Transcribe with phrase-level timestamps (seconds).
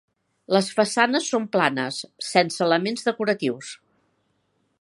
[0.55, 2.01] Les façanes són planes,
[2.31, 3.75] sense elements decoratius.